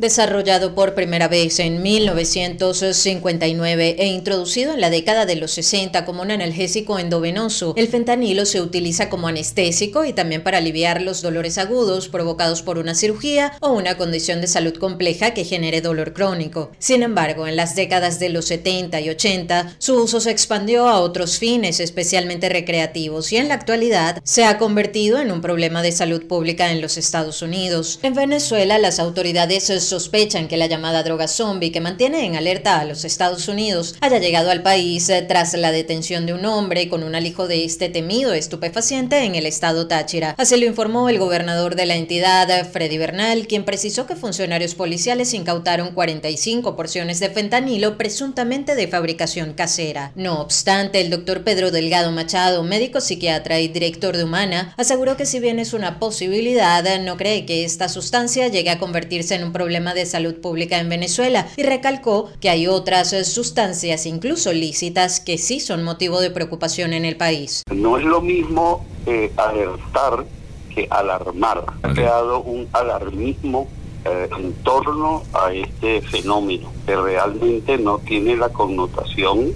[0.00, 6.22] Desarrollado por primera vez en 1959 e introducido en la década de los 60 como
[6.22, 11.58] un analgésico endovenoso, el fentanilo se utiliza como anestésico y también para aliviar los dolores
[11.58, 16.70] agudos provocados por una cirugía o una condición de salud compleja que genere dolor crónico.
[16.78, 20.98] Sin embargo, en las décadas de los 70 y 80, su uso se expandió a
[20.98, 25.92] otros fines, especialmente recreativos, y en la actualidad se ha convertido en un problema de
[25.92, 27.98] salud pública en los Estados Unidos.
[28.02, 32.84] En Venezuela, las autoridades sospechan que la llamada droga zombie que mantiene en alerta a
[32.84, 37.02] los Estados Unidos haya llegado al país eh, tras la detención de un hombre con
[37.02, 40.34] un alijo de este temido estupefaciente en el estado Táchira.
[40.38, 45.34] Así lo informó el gobernador de la entidad, Freddy Bernal, quien precisó que funcionarios policiales
[45.34, 50.12] incautaron 45 porciones de fentanilo presuntamente de fabricación casera.
[50.14, 55.26] No obstante, el doctor Pedro Delgado Machado, médico psiquiatra y director de Humana, aseguró que
[55.26, 59.52] si bien es una posibilidad, no cree que esta sustancia llegue a convertirse en un
[59.52, 65.38] problema de salud pública en Venezuela y recalcó que hay otras sustancias, incluso lícitas, que
[65.38, 67.62] sí son motivo de preocupación en el país.
[67.74, 70.26] No es lo mismo eh, alertar
[70.74, 71.64] que alarmar.
[71.82, 73.66] Ha creado un alarmismo
[74.04, 79.52] eh, en torno a este fenómeno que realmente no tiene la connotación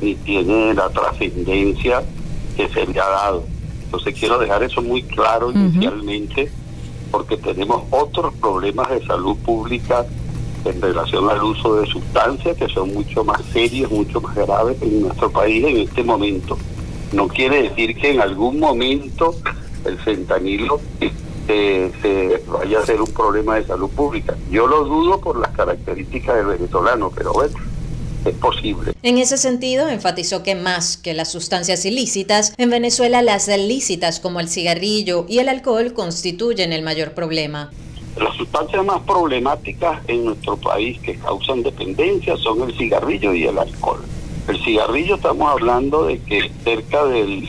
[0.00, 2.02] ni tiene la trascendencia
[2.56, 3.44] que se le ha dado.
[3.84, 6.50] Entonces quiero dejar eso muy claro inicialmente
[7.16, 10.04] porque tenemos otros problemas de salud pública
[10.66, 15.00] en relación al uso de sustancias que son mucho más serios, mucho más graves en
[15.00, 16.58] nuestro país en este momento.
[17.14, 19.34] No quiere decir que en algún momento
[19.86, 20.78] el fentanilo
[21.48, 24.36] eh, se vaya a ser un problema de salud pública.
[24.50, 27.56] Yo lo dudo por las características del venezolano, pero bueno
[28.34, 28.92] posible.
[29.02, 34.40] En ese sentido, enfatizó que más que las sustancias ilícitas, en Venezuela las ilícitas como
[34.40, 37.70] el cigarrillo y el alcohol constituyen el mayor problema.
[38.16, 43.58] Las sustancias más problemáticas en nuestro país que causan dependencia son el cigarrillo y el
[43.58, 44.02] alcohol.
[44.48, 47.42] El cigarrillo estamos hablando de que cerca del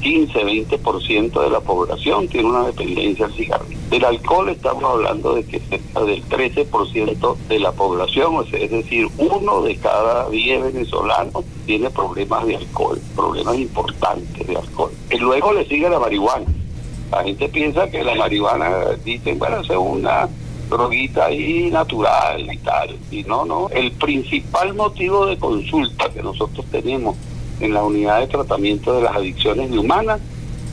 [0.00, 3.76] 15-20% de la población tiene una dependencia al cigarrillo.
[3.90, 9.62] Del alcohol estamos hablando de que cerca del 13% de la población, es decir, uno
[9.62, 14.92] de cada 10 venezolanos tiene problemas de alcohol, problemas importantes de alcohol.
[15.10, 16.46] Y luego le sigue la marihuana.
[17.10, 18.70] La gente piensa que la marihuana,
[19.04, 20.28] dicen, bueno, es una
[20.68, 22.96] droguita ahí natural y tal.
[23.10, 23.68] Y no, no.
[23.70, 27.16] El principal motivo de consulta que nosotros tenemos
[27.60, 30.20] en la unidad de tratamiento de las adicciones humanas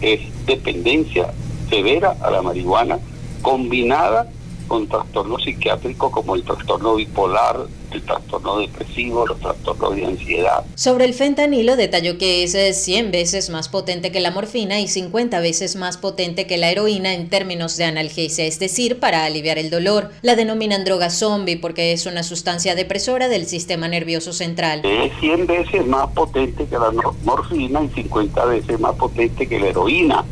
[0.00, 1.32] es dependencia
[1.68, 2.98] severa a la marihuana
[3.42, 4.28] combinada
[4.70, 10.64] con trastornos psiquiátricos como el trastorno bipolar, el trastorno depresivo, los trastornos de ansiedad.
[10.76, 14.86] Sobre el fentanilo detalló que es 100 eh, veces más potente que la morfina y
[14.86, 19.58] 50 veces más potente que la heroína en términos de analgesia, es decir, para aliviar
[19.58, 20.12] el dolor.
[20.22, 24.82] La denominan droga zombie porque es una sustancia depresora del sistema nervioso central.
[24.84, 26.92] Es 100 veces más potente que la
[27.24, 30.24] morfina y 50 veces más potente que la heroína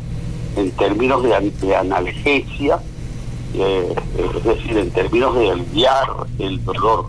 [0.55, 2.79] en términos de analgesia
[3.53, 6.07] eh, es decir, en términos de aliviar
[6.39, 7.05] el dolor,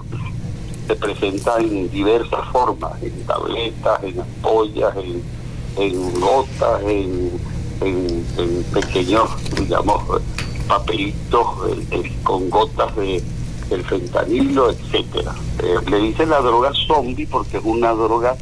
[0.87, 4.95] se presenta en diversas formas, en tabletas, en ampollas,
[5.77, 7.31] en, gotas, en,
[8.73, 10.03] pequeños, digamos,
[10.69, 11.47] papelitos
[12.25, 13.23] con gotas de
[13.71, 15.35] el fentanilo, etcétera.
[15.63, 18.37] Eh, le dicen la droga zombie porque es una droga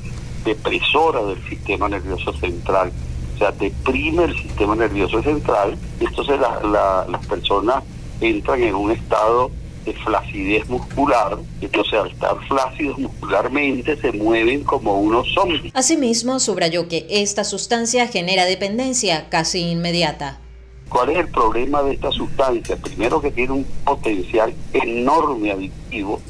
[0.44, 2.92] depresora del sistema nervioso central
[3.38, 7.84] o sea, deprime el sistema nervioso central y entonces las personas
[8.21, 9.53] entran en un estado
[9.84, 15.72] de flacidez muscular, entonces al estar flácidos muscularmente se mueven como unos zombies.
[15.72, 20.41] Asimismo, subrayó que esta sustancia genera dependencia casi inmediata.
[20.88, 22.77] ¿Cuál es el problema de esta sustancia?
[22.77, 26.21] Primero que tiene un potencial enorme adictivo,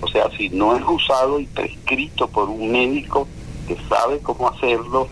[0.00, 3.26] o sea, si no es usado y prescrito por un médico
[3.66, 5.08] que sabe cómo hacerlo,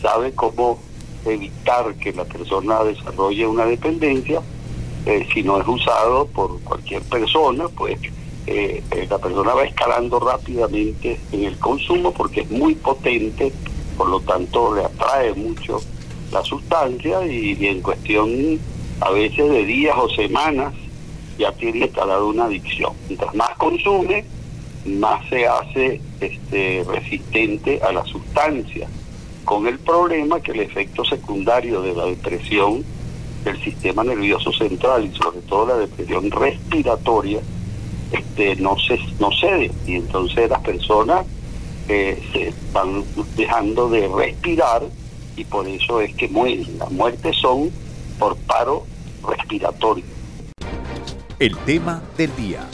[0.00, 0.78] sabe cómo
[1.24, 4.40] evitar que la persona desarrolle una dependencia,
[5.06, 7.98] eh, si no es usado por cualquier persona, pues
[8.46, 13.52] eh, eh, la persona va escalando rápidamente en el consumo porque es muy potente,
[13.96, 15.80] por lo tanto le atrae mucho
[16.32, 18.58] la sustancia y, en cuestión
[19.00, 20.74] a veces de días o semanas
[21.38, 22.92] ya tiene instalado una adicción.
[23.08, 24.24] Mientras más consume,
[24.84, 28.88] más se hace este, resistente a la sustancia
[29.48, 32.84] con el problema que el efecto secundario de la depresión
[33.44, 37.40] del sistema nervioso central y sobre todo la depresión respiratoria
[38.12, 41.24] este, no se no cede y entonces las personas
[41.88, 43.02] eh, se van
[43.36, 44.82] dejando de respirar
[45.34, 46.78] y por eso es que mueren.
[46.78, 47.70] Las muertes son
[48.18, 48.84] por paro
[49.26, 50.04] respiratorio.
[51.38, 52.68] El tema del día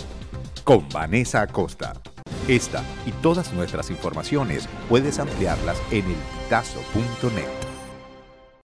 [0.65, 1.93] con Vanessa Acosta.
[2.49, 7.64] Esta y todas nuestras informaciones puedes ampliarlas en el elpitazo.net.